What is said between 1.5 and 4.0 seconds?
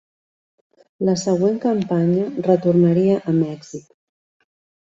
campanya retornaria a Mèxic.